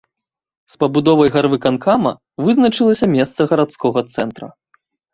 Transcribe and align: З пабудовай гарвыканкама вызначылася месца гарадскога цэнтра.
З 0.73 0.79
пабудовай 0.83 1.29
гарвыканкама 1.35 2.15
вызначылася 2.49 3.13
месца 3.15 3.39
гарадскога 3.55 3.99
цэнтра. 4.19 4.47